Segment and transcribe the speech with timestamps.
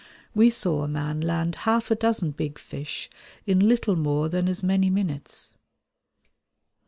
[0.33, 3.07] We saw a man land half a dozen big fish
[3.45, 5.53] in little more than as many minutes.